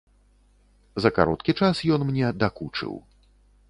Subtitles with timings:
[1.05, 2.93] За кароткі час ён мне дакучыў.